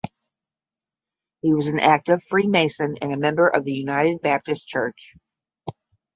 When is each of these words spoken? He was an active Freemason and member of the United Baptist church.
He 1.43 1.53
was 1.53 1.67
an 1.67 1.79
active 1.79 2.23
Freemason 2.23 2.97
and 3.03 3.21
member 3.21 3.47
of 3.47 3.65
the 3.65 3.71
United 3.71 4.21
Baptist 4.23 4.67
church. 4.67 5.13